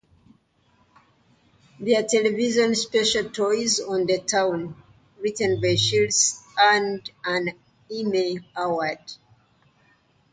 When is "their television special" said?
1.79-3.29